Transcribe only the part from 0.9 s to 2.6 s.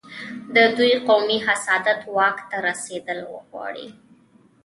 قومي حسادت واک ته